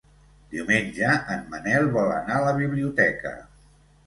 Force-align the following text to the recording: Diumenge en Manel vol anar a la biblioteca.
Diumenge 0.53 1.11
en 1.35 1.43
Manel 1.51 1.85
vol 1.99 2.09
anar 2.15 2.39
a 2.39 2.47
la 2.47 2.55
biblioteca. 2.63 3.37